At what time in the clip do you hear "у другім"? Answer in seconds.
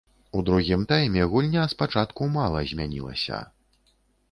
0.37-0.85